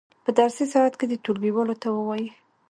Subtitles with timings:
[0.23, 2.29] په درسي ساعت کې دې ټولګیوالو ته ووایي.